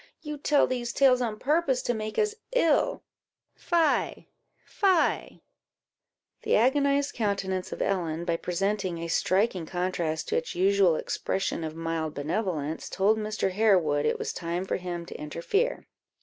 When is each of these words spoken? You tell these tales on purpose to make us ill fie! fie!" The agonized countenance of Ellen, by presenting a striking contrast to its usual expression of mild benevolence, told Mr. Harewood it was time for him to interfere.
You 0.23 0.39
tell 0.39 0.65
these 0.65 0.93
tales 0.93 1.21
on 1.21 1.37
purpose 1.37 1.83
to 1.83 1.93
make 1.93 2.17
us 2.17 2.33
ill 2.53 3.03
fie! 3.53 4.29
fie!" 4.65 5.43
The 6.41 6.55
agonized 6.55 7.13
countenance 7.13 7.71
of 7.71 7.83
Ellen, 7.83 8.25
by 8.25 8.37
presenting 8.37 8.97
a 8.97 9.07
striking 9.07 9.67
contrast 9.67 10.27
to 10.29 10.37
its 10.37 10.55
usual 10.55 10.95
expression 10.95 11.63
of 11.63 11.75
mild 11.75 12.15
benevolence, 12.15 12.89
told 12.89 13.19
Mr. 13.19 13.51
Harewood 13.51 14.07
it 14.07 14.17
was 14.17 14.33
time 14.33 14.65
for 14.65 14.77
him 14.77 15.05
to 15.05 15.13
interfere. 15.19 15.85